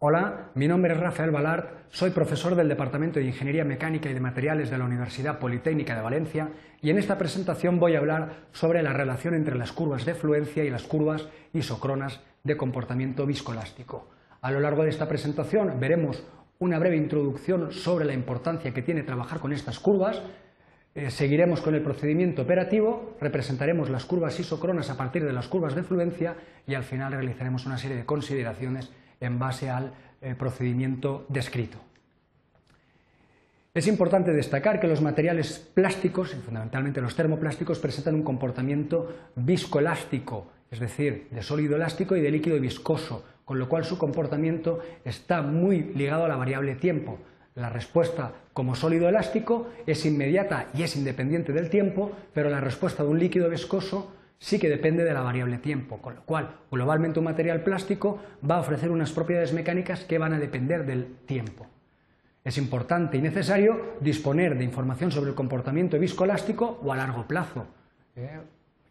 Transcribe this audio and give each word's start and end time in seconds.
Hola, 0.00 0.52
mi 0.54 0.68
nombre 0.68 0.94
es 0.94 1.00
Rafael 1.00 1.32
Balart, 1.32 1.70
soy 1.88 2.10
profesor 2.10 2.54
del 2.54 2.68
Departamento 2.68 3.18
de 3.18 3.26
Ingeniería 3.26 3.64
Mecánica 3.64 4.08
y 4.08 4.14
de 4.14 4.20
Materiales 4.20 4.70
de 4.70 4.78
la 4.78 4.84
Universidad 4.84 5.40
Politécnica 5.40 5.96
de 5.96 6.02
Valencia 6.02 6.50
y 6.80 6.90
en 6.90 6.98
esta 6.98 7.18
presentación 7.18 7.80
voy 7.80 7.96
a 7.96 7.98
hablar 7.98 8.46
sobre 8.52 8.80
la 8.84 8.92
relación 8.92 9.34
entre 9.34 9.58
las 9.58 9.72
curvas 9.72 10.04
de 10.04 10.14
fluencia 10.14 10.62
y 10.62 10.70
las 10.70 10.84
curvas 10.84 11.26
isocronas 11.52 12.20
de 12.44 12.56
comportamiento 12.56 13.26
viscoelástico. 13.26 14.08
A 14.40 14.52
lo 14.52 14.60
largo 14.60 14.84
de 14.84 14.90
esta 14.90 15.08
presentación 15.08 15.80
veremos 15.80 16.22
una 16.60 16.78
breve 16.78 16.96
introducción 16.96 17.72
sobre 17.72 18.04
la 18.04 18.14
importancia 18.14 18.72
que 18.72 18.82
tiene 18.82 19.02
trabajar 19.02 19.40
con 19.40 19.52
estas 19.52 19.80
curvas, 19.80 20.22
eh, 20.94 21.10
seguiremos 21.10 21.60
con 21.60 21.74
el 21.74 21.82
procedimiento 21.82 22.42
operativo, 22.42 23.16
representaremos 23.20 23.90
las 23.90 24.04
curvas 24.04 24.38
isocronas 24.38 24.90
a 24.90 24.96
partir 24.96 25.24
de 25.24 25.32
las 25.32 25.48
curvas 25.48 25.74
de 25.74 25.82
fluencia 25.82 26.36
y 26.68 26.74
al 26.74 26.84
final 26.84 27.14
realizaremos 27.14 27.66
una 27.66 27.78
serie 27.78 27.96
de 27.96 28.06
consideraciones 28.06 28.92
en 29.20 29.38
base 29.38 29.70
al 29.70 29.92
eh, 30.20 30.34
procedimiento 30.34 31.26
descrito. 31.28 31.78
Es 33.74 33.86
importante 33.86 34.32
destacar 34.32 34.80
que 34.80 34.88
los 34.88 35.00
materiales 35.00 35.58
plásticos, 35.72 36.34
y 36.34 36.36
fundamentalmente 36.38 37.00
los 37.00 37.14
termoplásticos, 37.14 37.78
presentan 37.78 38.16
un 38.16 38.24
comportamiento 38.24 39.14
viscoelástico, 39.36 40.48
es 40.70 40.80
decir, 40.80 41.28
de 41.30 41.42
sólido 41.42 41.76
elástico 41.76 42.16
y 42.16 42.20
de 42.20 42.30
líquido 42.30 42.58
viscoso, 42.58 43.24
con 43.44 43.58
lo 43.58 43.68
cual 43.68 43.84
su 43.84 43.96
comportamiento 43.96 44.80
está 45.04 45.42
muy 45.42 45.92
ligado 45.94 46.24
a 46.24 46.28
la 46.28 46.36
variable 46.36 46.74
tiempo. 46.74 47.18
La 47.54 47.70
respuesta 47.70 48.32
como 48.52 48.74
sólido 48.74 49.08
elástico 49.08 49.68
es 49.86 50.04
inmediata 50.04 50.68
y 50.74 50.82
es 50.82 50.96
independiente 50.96 51.52
del 51.52 51.70
tiempo, 51.70 52.12
pero 52.34 52.50
la 52.50 52.60
respuesta 52.60 53.04
de 53.04 53.10
un 53.10 53.18
líquido 53.18 53.48
viscoso 53.48 54.12
sí 54.38 54.58
que 54.58 54.68
depende 54.68 55.04
de 55.04 55.12
la 55.12 55.20
variable 55.20 55.58
tiempo, 55.58 55.98
con 55.98 56.14
lo 56.14 56.22
cual 56.22 56.56
globalmente 56.70 57.18
un 57.18 57.24
material 57.24 57.62
plástico 57.62 58.20
va 58.48 58.56
a 58.56 58.60
ofrecer 58.60 58.90
unas 58.90 59.12
propiedades 59.12 59.52
mecánicas 59.52 60.04
que 60.04 60.18
van 60.18 60.32
a 60.32 60.38
depender 60.38 60.86
del 60.86 61.16
tiempo. 61.26 61.66
Es 62.44 62.56
importante 62.56 63.16
y 63.16 63.20
necesario 63.20 63.96
disponer 64.00 64.56
de 64.56 64.64
información 64.64 65.10
sobre 65.10 65.30
el 65.30 65.36
comportamiento 65.36 65.98
viscoelástico 65.98 66.80
o 66.82 66.92
a 66.92 66.96
largo 66.96 67.26
plazo. 67.26 67.66
¿eh? 68.16 68.40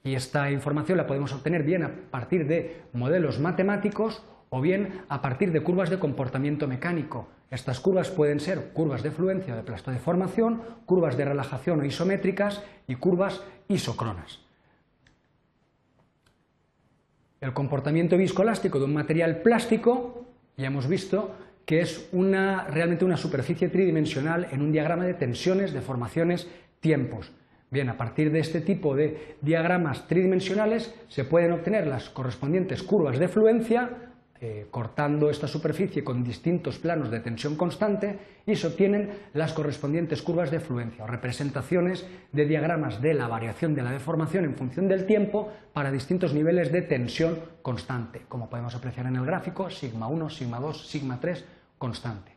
Y 0.03 0.15
esta 0.15 0.51
información 0.51 0.97
la 0.97 1.07
podemos 1.07 1.33
obtener 1.33 1.63
bien 1.63 1.83
a 1.83 1.91
partir 2.11 2.45
de 2.45 2.83
modelos 2.93 3.39
matemáticos 3.39 4.23
o 4.49 4.61
bien 4.61 5.01
a 5.09 5.21
partir 5.21 5.51
de 5.51 5.61
curvas 5.61 5.89
de 5.89 5.99
comportamiento 5.99 6.67
mecánico. 6.67 7.29
Estas 7.49 7.79
curvas 7.79 8.09
pueden 8.09 8.39
ser 8.39 8.73
curvas 8.73 9.03
de 9.03 9.11
fluencia 9.11 9.53
o 9.53 9.57
de 9.57 9.63
plastodeformación, 9.63 10.61
curvas 10.85 11.17
de 11.17 11.25
relajación 11.25 11.79
o 11.79 11.85
isométricas 11.85 12.63
y 12.87 12.95
curvas 12.95 13.41
isocronas. 13.67 14.46
El 17.39 17.53
comportamiento 17.53 18.17
viscoelástico 18.17 18.79
de 18.79 18.85
un 18.85 18.93
material 18.93 19.41
plástico, 19.41 20.25
ya 20.57 20.67
hemos 20.67 20.87
visto 20.87 21.35
que 21.65 21.81
es 21.81 22.09
realmente 22.11 23.05
una 23.05 23.17
superficie 23.17 23.69
tridimensional 23.69 24.47
en 24.51 24.61
un 24.61 24.71
diagrama 24.71 25.05
de 25.05 25.13
tensiones, 25.13 25.73
deformaciones, 25.73 26.47
tiempos. 26.79 27.31
Bien, 27.69 27.89
a 27.89 27.97
partir 27.97 28.31
de 28.31 28.39
este 28.39 28.61
tipo 28.61 28.95
de 28.95 29.35
diagramas 29.41 30.07
tridimensionales 30.07 30.95
se 31.09 31.25
pueden 31.25 31.51
obtener 31.51 31.85
las 31.85 32.09
correspondientes 32.09 32.81
curvas 32.81 33.19
de 33.19 33.27
fluencia 33.27 34.13
eh, 34.39 34.67
cortando 34.69 35.31
esta 35.31 35.47
superficie 35.47 36.03
con 36.03 36.23
distintos 36.23 36.77
planos 36.77 37.09
de 37.09 37.19
tensión 37.21 37.55
constante 37.55 38.19
y 38.45 38.55
se 38.55 38.67
obtienen 38.67 39.09
las 39.33 39.53
correspondientes 39.53 40.21
curvas 40.21 40.51
de 40.51 40.59
fluencia 40.59 41.03
o 41.03 41.07
representaciones 41.07 42.05
de 42.31 42.45
diagramas 42.45 43.01
de 43.01 43.15
la 43.15 43.27
variación 43.27 43.73
de 43.73 43.81
la 43.81 43.91
deformación 43.91 44.45
en 44.45 44.55
función 44.55 44.87
del 44.87 45.07
tiempo 45.07 45.51
para 45.73 45.91
distintos 45.91 46.33
niveles 46.35 46.71
de 46.71 46.83
tensión 46.83 47.39
constante, 47.63 48.21
como 48.29 48.49
podemos 48.49 48.75
apreciar 48.75 49.07
en 49.07 49.15
el 49.15 49.25
gráfico, 49.25 49.71
sigma 49.71 50.07
1, 50.07 50.29
sigma 50.29 50.59
2, 50.59 50.87
sigma 50.87 51.19
3, 51.19 51.43
constante. 51.77 52.31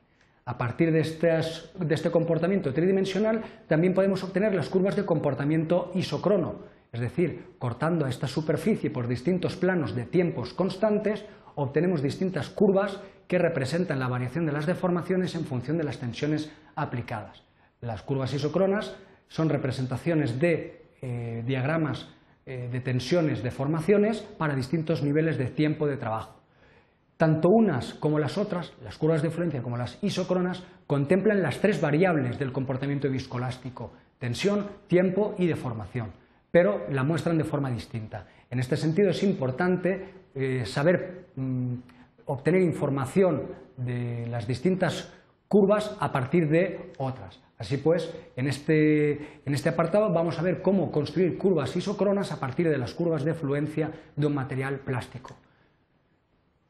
A 0.47 0.57
partir 0.57 0.91
de, 0.91 1.03
de 1.03 1.95
este 1.95 2.11
comportamiento 2.11 2.73
tridimensional 2.73 3.43
también 3.69 3.93
podemos 3.93 4.25
obtener 4.25 4.55
las 4.55 4.69
curvas 4.69 4.97
de 4.97 5.05
comportamiento 5.05 5.93
isocrono, 5.95 6.81
es 6.93 7.01
decir, 7.01 7.55
cortando 7.59 8.05
a 8.05 8.09
esta 8.09 8.27
superficie 8.27 8.91
por 8.91 9.07
distintos 9.07 9.55
planos 9.55 9.95
de 9.95 10.07
tiempos 10.07 10.53
constantes 10.55 11.25
obtenemos 11.55 12.03
distintas 12.03 12.51
curvas 12.51 13.01
que 13.27 13.39
representan 13.39 14.01
la 14.01 14.09
variación 14.09 14.47
de 14.47 14.53
las 14.53 14.67
deformaciones 14.67 15.35
en 15.35 15.45
función 15.45 15.79
de 15.79 15.85
las 15.85 15.99
tensiones 15.99 16.53
aplicadas. 16.75 17.45
Las 17.81 18.03
curvas 18.03 18.35
isocronas 18.35 18.97
son 19.29 19.49
representaciones 19.49 20.39
de 20.41 20.83
eh, 21.01 21.43
diagramas 21.47 22.09
eh, 22.47 22.69
de 22.71 22.81
tensiones, 22.81 23.43
deformaciones 23.43 24.21
para 24.21 24.57
distintos 24.57 25.03
niveles 25.03 25.39
de 25.39 25.47
tiempo 25.47 25.87
de 25.87 25.97
trabajo. 25.97 26.41
Tanto 27.17 27.49
unas 27.49 27.95
como 27.95 28.19
las 28.19 28.39
otras, 28.39 28.73
las 28.83 28.99
curvas 28.99 29.23
de 29.23 29.31
fluencia 29.31 29.63
como 29.63 29.77
las 29.77 30.03
isocronas, 30.03 30.65
contemplan 30.87 31.43
las 31.43 31.61
tres 31.61 31.81
variables 31.81 32.39
del 32.39 32.51
comportamiento 32.51 33.09
viscoelástico, 33.09 33.93
tensión, 34.19 34.67
tiempo 34.89 35.35
y 35.39 35.47
deformación, 35.47 36.13
pero 36.51 36.89
la 36.91 37.05
muestran 37.05 37.39
de 37.39 37.45
forma 37.45 37.71
distinta. 37.71 38.27
En 38.51 38.59
este 38.59 38.77
sentido 38.77 39.11
es 39.11 39.23
importante 39.23 40.20
eh, 40.35 40.65
saber 40.67 41.27
mm, 41.37 41.75
obtener 42.27 42.63
información 42.63 43.43
de 43.77 44.27
las 44.29 44.47
distintas 44.47 45.13
curvas 45.49 45.97
a 45.99 46.13
partir 46.13 46.49
de 46.49 46.93
otras. 46.99 47.41
Así 47.59 47.77
pues, 47.77 48.15
en 48.37 48.47
este, 48.47 49.13
en 49.45 49.53
este 49.55 49.69
apartado 49.69 50.11
vamos 50.11 50.39
a 50.39 50.43
ver 50.43 50.63
cómo 50.63 50.91
construir 50.91 51.37
curvas 51.37 51.77
isocronas 51.77 52.33
a 52.33 52.41
partir 52.41 52.69
de 52.69 52.79
las 52.79 52.95
curvas 52.95 53.25
de 53.25 53.35
fluencia 53.35 53.91
de 54.17 54.27
un 54.27 54.35
material 54.35 54.79
plástico. 54.79 55.37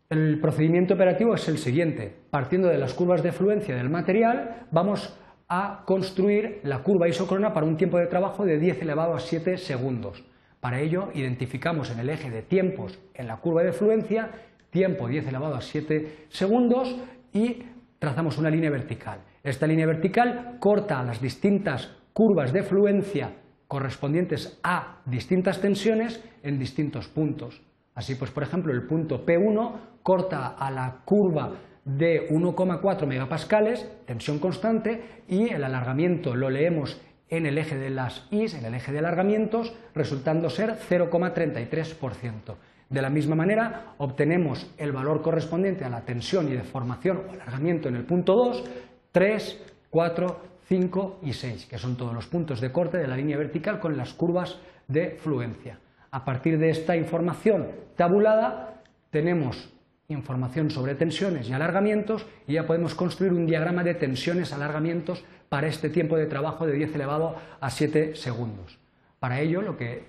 El 0.09 0.41
procedimiento 0.41 0.94
operativo 0.94 1.34
es 1.34 1.48
el 1.48 1.59
siguiente. 1.59 2.12
Partiendo 2.31 2.66
de 2.66 2.78
las 2.78 2.94
curvas 2.94 3.22
de 3.22 3.31
fluencia 3.31 3.77
del 3.77 3.91
material, 3.91 4.66
vamos 4.72 5.16
a 5.48 5.84
construir 5.84 6.60
la 6.65 6.82
curva 6.82 7.09
isocrona 7.09 7.53
para 7.53 7.66
un 7.66 7.77
tiempo 7.77 7.98
de 7.98 8.06
trabajo 8.06 8.44
de 8.44 8.59
10 8.59 8.82
elevado 8.82 9.15
a 9.15 9.21
7 9.21 9.59
segundos. 9.59 10.25
Para 10.60 10.81
ello, 10.81 11.09
identificamos 11.15 11.91
en 11.91 12.00
el 12.00 12.10
eje 12.10 12.31
de 12.31 12.43
tiempos 12.43 12.98
en 13.15 13.26
la 13.26 13.38
curva 13.38 13.62
de 13.62 13.72
fluencia, 13.72 14.31
tiempo 14.71 15.09
10 15.09 15.28
elevado 15.28 15.54
a 15.54 15.60
7 15.60 16.26
segundos 16.28 16.97
y 17.32 17.62
trazamos 17.98 18.37
una 18.38 18.50
línea 18.50 18.71
vertical. 18.71 19.21
Esta 19.43 19.66
línea 19.66 19.87
vertical 19.87 20.56
corta 20.60 21.03
las 21.03 21.21
distintas 21.21 21.97
curvas 22.12 22.53
de 22.53 22.62
fluencia 22.62 23.32
correspondientes 23.66 24.59
a 24.62 25.00
distintas 25.06 25.60
tensiones 25.60 26.22
en 26.43 26.59
distintos 26.59 27.09
puntos. 27.09 27.62
Así 27.94 28.16
pues, 28.16 28.31
por 28.31 28.42
ejemplo, 28.42 28.72
el 28.72 28.87
punto 28.87 29.25
P1 29.25 30.00
corta 30.03 30.56
a 30.59 30.71
la 30.71 31.03
curva 31.04 31.53
de 31.84 32.28
1,4 32.28 33.06
megapascales, 33.06 33.91
tensión 34.06 34.38
constante, 34.38 35.22
y 35.28 35.48
el 35.50 35.65
alargamiento 35.65 36.34
lo 36.34 36.50
leemos 36.50 37.00
en 37.30 37.46
el 37.46 37.56
eje 37.58 37.78
de 37.78 37.91
las 37.91 38.26
Is, 38.30 38.54
en 38.54 38.64
el 38.64 38.74
eje 38.74 38.92
de 38.92 38.98
alargamientos, 38.98 39.72
resultando 39.94 40.50
ser 40.50 40.76
0,33%. 40.76 42.56
De 42.91 43.00
la 43.00 43.08
misma 43.08 43.36
manera, 43.36 43.94
obtenemos 43.98 44.68
el 44.76 44.91
valor 44.91 45.22
correspondiente 45.22 45.84
a 45.84 45.91
la 45.91 46.04
tensión 46.04 46.48
y 46.48 46.56
deformación 46.56 47.22
o 47.28 47.32
alargamiento 47.32 47.88
en 47.88 47.96
el 47.96 48.04
punto 48.04 48.34
2, 48.34 48.64
3, 49.12 49.62
4, 49.91 50.41
5 50.68 51.20
y 51.22 51.32
6, 51.32 51.66
que 51.66 51.78
son 51.78 51.96
todos 51.96 52.12
los 52.12 52.26
puntos 52.26 52.60
de 52.60 52.72
corte 52.72 52.98
de 52.98 53.06
la 53.06 53.16
línea 53.16 53.38
vertical 53.38 53.78
con 53.78 53.97
las 53.97 54.12
curvas 54.12 54.58
de 54.88 55.18
fluencia. 55.20 55.78
A 56.10 56.24
partir 56.24 56.58
de 56.58 56.70
esta 56.70 56.97
información 56.97 57.68
tabulada, 57.97 58.82
tenemos 59.10 59.72
información 60.10 60.71
sobre 60.71 60.94
tensiones 60.94 61.48
y 61.48 61.53
alargamientos 61.53 62.26
y 62.47 62.54
ya 62.54 62.66
podemos 62.66 62.94
construir 62.94 63.32
un 63.32 63.47
diagrama 63.47 63.82
de 63.82 63.94
tensiones, 63.94 64.53
alargamientos 64.53 65.25
para 65.48 65.69
este 65.69 65.88
tiempo 65.88 66.16
de 66.16 66.26
trabajo 66.26 66.66
de 66.66 66.75
10 66.75 66.94
elevado 66.94 67.37
a 67.60 67.71
7 67.71 68.15
segundos. 68.16 68.78
Para 69.19 69.41
ello 69.41 69.62
lo 69.62 69.76
que, 69.76 70.04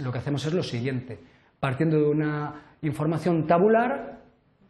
lo 0.00 0.12
que 0.12 0.18
hacemos 0.18 0.44
es 0.46 0.52
lo 0.52 0.62
siguiente. 0.62 1.18
Partiendo 1.60 1.98
de 1.98 2.08
una 2.08 2.76
información 2.82 3.46
tabular, 3.46 4.20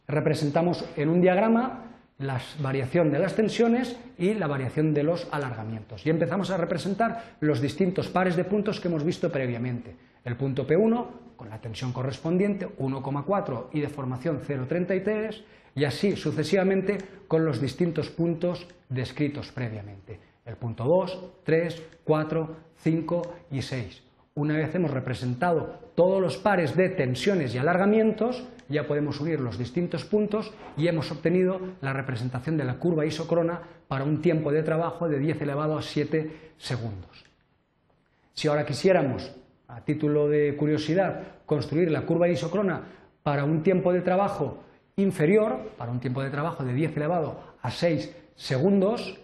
representamos 0.07 0.85
en 0.97 1.09
un 1.09 1.21
diagrama 1.21 1.85
la 2.19 2.41
variación 2.61 3.11
de 3.11 3.19
las 3.19 3.35
tensiones 3.35 3.99
y 4.17 4.35
la 4.35 4.47
variación 4.47 4.95
de 4.95 5.03
los 5.03 5.27
alargamientos. 5.33 6.07
Y 6.07 6.11
empezamos 6.11 6.51
a 6.51 6.57
representar 6.57 7.37
los 7.41 7.61
distintos 7.61 8.09
pares 8.09 8.37
de 8.37 8.45
puntos 8.45 8.81
que 8.81 8.89
hemos 8.89 9.05
visto 9.05 9.31
previamente. 9.31 9.97
El 10.25 10.37
punto 10.37 10.67
P1 10.67 11.07
con 11.37 11.51
la 11.51 11.61
tensión 11.61 11.93
correspondiente 11.93 12.69
1,4 12.79 13.67
y 13.73 13.81
deformación 13.81 14.41
0,33 14.41 15.43
y 15.75 15.85
así 15.85 16.17
sucesivamente 16.17 16.99
con 17.29 17.45
los 17.45 17.61
distintos 17.61 18.09
puntos 18.09 18.67
descritos 18.89 19.53
previamente. 19.53 20.21
El 20.47 20.57
punto 20.57 20.85
2, 20.85 21.43
3, 21.45 21.83
4, 22.05 22.57
5 22.77 23.35
y 23.51 23.63
6. 23.63 24.03
Una 24.37 24.57
vez 24.57 24.75
hemos 24.75 24.91
representado 24.91 25.79
todos 25.95 26.21
los 26.21 26.37
pares 26.37 26.77
de 26.77 26.89
tensiones 26.89 27.55
y 27.55 27.59
alargamientos, 27.59 28.45
ya 28.69 28.87
podemos 28.87 29.21
unir 29.21 29.41
los 29.41 29.59
distintos 29.59 30.05
puntos 30.05 30.53
y 30.77 30.89
hemos 30.89 31.11
obtenido 31.13 31.61
la 31.81 31.93
representación 31.93 32.57
de 32.57 32.65
la 32.65 32.79
curva 32.79 33.07
isocrona 33.07 33.61
para 33.87 34.05
un 34.05 34.21
tiempo 34.21 34.51
de 34.51 34.63
trabajo 34.63 35.09
de 35.09 35.19
10 35.19 35.43
elevado 35.43 35.79
a 35.79 35.83
7 35.83 36.53
segundos. 36.59 37.25
Si 38.33 38.49
ahora 38.49 38.67
quisiéramos, 38.67 39.31
a 39.69 39.85
título 39.85 40.29
de 40.29 40.57
curiosidad, 40.57 41.23
construir 41.47 41.91
la 41.91 42.03
curva 42.03 42.29
isocrona 42.29 42.83
para 43.23 43.45
un 43.45 43.63
tiempo 43.63 43.93
de 43.93 44.03
trabajo 44.03 44.59
inferior, 44.97 45.73
para 45.77 45.91
un 45.91 46.01
tiempo 46.01 46.23
de 46.23 46.31
trabajo 46.31 46.65
de 46.65 46.75
10 46.75 46.97
elevado 46.97 47.41
a 47.63 47.71
6 47.71 48.15
segundos, 48.37 49.19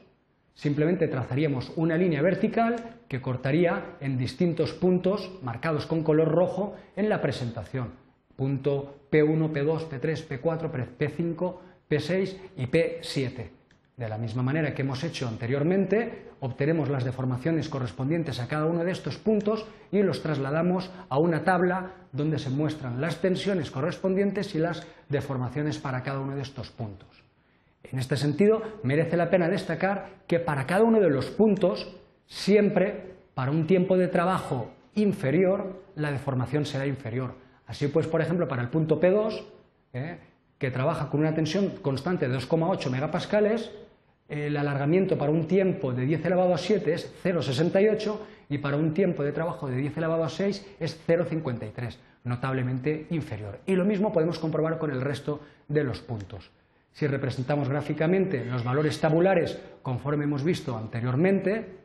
simplemente 0.54 1.08
trazaríamos 1.08 1.72
una 1.76 1.96
línea 1.96 2.22
vertical 2.22 3.00
que 3.08 3.20
cortaría 3.20 3.96
en 4.00 4.18
distintos 4.18 4.72
puntos 4.72 5.30
marcados 5.42 5.86
con 5.86 6.02
color 6.02 6.28
rojo 6.28 6.74
en 6.96 7.08
la 7.08 7.20
presentación. 7.20 7.92
Punto 8.36 9.00
P1, 9.10 9.52
P2, 9.52 9.88
P3, 9.88 10.28
P4, 10.28 10.96
P5, 10.98 11.56
P6 11.88 12.36
y 12.56 12.66
P7. 12.66 13.59
De 14.00 14.08
la 14.08 14.16
misma 14.16 14.42
manera 14.42 14.72
que 14.72 14.80
hemos 14.80 15.04
hecho 15.04 15.28
anteriormente, 15.28 16.30
obtenemos 16.40 16.88
las 16.88 17.04
deformaciones 17.04 17.68
correspondientes 17.68 18.40
a 18.40 18.48
cada 18.48 18.64
uno 18.64 18.82
de 18.82 18.92
estos 18.92 19.18
puntos 19.18 19.66
y 19.92 20.02
los 20.02 20.22
trasladamos 20.22 20.90
a 21.10 21.18
una 21.18 21.44
tabla 21.44 21.96
donde 22.10 22.38
se 22.38 22.48
muestran 22.48 23.02
las 23.02 23.20
tensiones 23.20 23.70
correspondientes 23.70 24.54
y 24.54 24.58
las 24.58 24.86
deformaciones 25.10 25.78
para 25.78 26.02
cada 26.02 26.20
uno 26.20 26.34
de 26.34 26.40
estos 26.40 26.70
puntos. 26.70 27.10
En 27.82 27.98
este 27.98 28.16
sentido, 28.16 28.62
merece 28.84 29.18
la 29.18 29.28
pena 29.28 29.50
destacar 29.50 30.22
que 30.26 30.40
para 30.40 30.64
cada 30.64 30.82
uno 30.82 30.98
de 30.98 31.10
los 31.10 31.26
puntos, 31.26 31.94
siempre 32.24 33.16
para 33.34 33.50
un 33.50 33.66
tiempo 33.66 33.98
de 33.98 34.08
trabajo 34.08 34.70
inferior, 34.94 35.82
la 35.96 36.10
deformación 36.10 36.64
será 36.64 36.86
inferior. 36.86 37.34
Así 37.66 37.88
pues, 37.88 38.06
por 38.06 38.22
ejemplo, 38.22 38.48
para 38.48 38.62
el 38.62 38.70
punto 38.70 38.98
P2, 38.98 39.44
¿eh? 39.92 40.20
que 40.58 40.70
trabaja 40.70 41.10
con 41.10 41.20
una 41.20 41.34
tensión 41.34 41.76
constante 41.82 42.26
de 42.28 42.34
2,8 42.34 42.88
megapascales, 42.88 43.70
el 44.30 44.56
alargamiento 44.56 45.18
para 45.18 45.32
un 45.32 45.46
tiempo 45.46 45.92
de 45.92 46.06
10 46.06 46.24
elevado 46.24 46.54
a 46.54 46.58
7 46.58 46.94
es 46.94 47.12
0,68 47.24 48.16
y 48.48 48.58
para 48.58 48.76
un 48.76 48.94
tiempo 48.94 49.24
de 49.24 49.32
trabajo 49.32 49.68
de 49.68 49.76
10 49.76 49.96
elevado 49.98 50.24
a 50.24 50.28
6 50.28 50.76
es 50.78 51.00
0,53, 51.06 51.96
notablemente 52.24 53.06
inferior. 53.10 53.58
Y 53.66 53.74
lo 53.74 53.84
mismo 53.84 54.12
podemos 54.12 54.38
comprobar 54.38 54.78
con 54.78 54.92
el 54.92 55.00
resto 55.00 55.40
de 55.68 55.82
los 55.82 56.00
puntos. 56.00 56.50
Si 56.92 57.06
representamos 57.06 57.68
gráficamente 57.68 58.44
los 58.44 58.64
valores 58.64 59.00
tabulares 59.00 59.58
conforme 59.82 60.24
hemos 60.24 60.44
visto 60.44 60.76
anteriormente, 60.76 61.80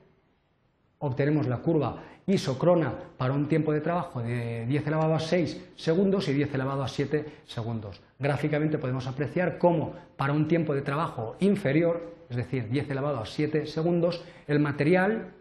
obtenemos 1.05 1.47
la 1.47 1.57
curva 1.57 2.03
isocrona 2.27 2.93
para 3.17 3.33
un 3.33 3.47
tiempo 3.47 3.71
de 3.71 3.81
trabajo 3.81 4.21
de 4.21 4.65
10 4.65 4.87
elevado 4.87 5.13
a 5.13 5.19
6 5.19 5.73
segundos 5.75 6.27
y 6.27 6.33
10 6.33 6.53
elevado 6.55 6.83
a 6.83 6.87
7 6.87 7.25
segundos. 7.45 8.01
Gráficamente 8.17 8.77
podemos 8.77 9.07
apreciar 9.07 9.57
cómo 9.57 9.93
para 10.15 10.33
un 10.33 10.47
tiempo 10.47 10.73
de 10.73 10.81
trabajo 10.81 11.35
inferior 11.39 12.15
es 12.29 12.37
decir, 12.37 12.69
10 12.69 12.89
elevado 12.89 13.19
a 13.19 13.25
7 13.25 13.65
segundos, 13.67 14.23
el 14.47 14.59
material, 14.59 15.31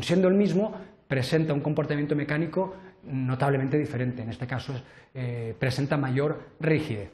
siendo 0.00 0.28
el 0.28 0.34
mismo, 0.34 0.74
presenta 1.08 1.52
un 1.52 1.60
comportamiento 1.60 2.16
mecánico 2.16 2.74
notablemente 3.04 3.78
diferente. 3.78 4.22
En 4.22 4.30
este 4.30 4.46
caso, 4.46 4.74
eh, 5.14 5.54
presenta 5.58 5.96
mayor 5.96 6.40
rigidez. 6.60 7.10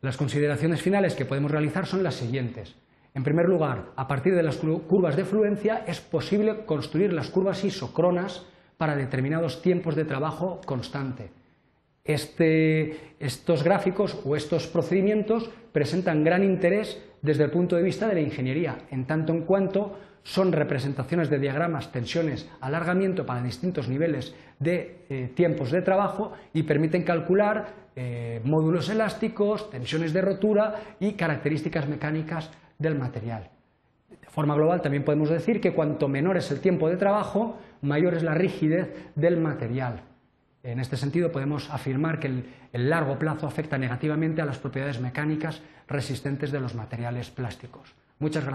Las 0.00 0.16
consideraciones 0.16 0.82
finales 0.82 1.14
que 1.14 1.24
podemos 1.24 1.50
realizar 1.50 1.86
son 1.86 2.02
las 2.02 2.14
siguientes. 2.14 2.74
En 3.16 3.24
primer 3.24 3.48
lugar, 3.48 3.92
a 3.96 4.06
partir 4.06 4.34
de 4.34 4.42
las 4.42 4.58
curvas 4.58 5.16
de 5.16 5.24
fluencia 5.24 5.84
es 5.86 6.02
posible 6.02 6.66
construir 6.66 7.14
las 7.14 7.30
curvas 7.30 7.64
isocronas 7.64 8.44
para 8.76 8.94
determinados 8.94 9.62
tiempos 9.62 9.96
de 9.96 10.04
trabajo 10.04 10.60
constante. 10.66 11.30
Este, 12.04 13.14
estos 13.18 13.64
gráficos 13.64 14.20
o 14.22 14.36
estos 14.36 14.66
procedimientos 14.66 15.48
presentan 15.72 16.24
gran 16.24 16.44
interés 16.44 17.02
desde 17.22 17.44
el 17.44 17.50
punto 17.50 17.76
de 17.76 17.84
vista 17.84 18.06
de 18.06 18.16
la 18.16 18.20
ingeniería, 18.20 18.76
en 18.90 19.06
tanto 19.06 19.32
en 19.32 19.46
cuanto 19.46 19.98
son 20.22 20.52
representaciones 20.52 21.30
de 21.30 21.38
diagramas, 21.38 21.90
tensiones, 21.92 22.50
alargamiento 22.60 23.24
para 23.24 23.42
distintos 23.42 23.88
niveles 23.88 24.34
de 24.58 25.06
eh, 25.08 25.30
tiempos 25.34 25.70
de 25.70 25.80
trabajo 25.80 26.32
y 26.52 26.64
permiten 26.64 27.02
calcular 27.02 27.86
eh, 27.96 28.42
módulos 28.44 28.90
elásticos, 28.90 29.70
tensiones 29.70 30.12
de 30.12 30.20
rotura 30.20 30.74
y 31.00 31.14
características 31.14 31.88
mecánicas 31.88 32.50
del 32.78 32.96
material. 32.96 33.50
De 34.08 34.28
forma 34.28 34.54
global 34.54 34.82
también 34.82 35.04
podemos 35.04 35.30
decir 35.30 35.60
que 35.60 35.72
cuanto 35.72 36.08
menor 36.08 36.36
es 36.36 36.50
el 36.50 36.60
tiempo 36.60 36.88
de 36.88 36.96
trabajo, 36.96 37.58
mayor 37.82 38.14
es 38.14 38.22
la 38.22 38.34
rigidez 38.34 39.10
del 39.14 39.38
material. 39.38 40.02
En 40.62 40.80
este 40.80 40.96
sentido, 40.96 41.30
podemos 41.30 41.70
afirmar 41.70 42.18
que 42.18 42.26
el, 42.72 42.90
largo 42.90 43.18
plazo 43.18 43.46
afecta 43.46 43.78
negativamente 43.78 44.42
a 44.42 44.44
las 44.44 44.58
propiedades 44.58 45.00
mecánicas 45.00 45.62
resistentes 45.86 46.50
de 46.50 46.60
los 46.60 46.74
materiales 46.74 47.30
plásticos. 47.30 47.94
Muchas 48.18 48.44
gracias. 48.44 48.54